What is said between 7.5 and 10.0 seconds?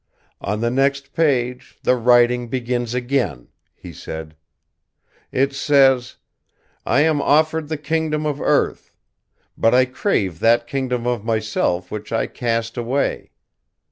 the kingdoms of earth. But I